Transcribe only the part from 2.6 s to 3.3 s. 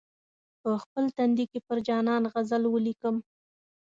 ولیکم.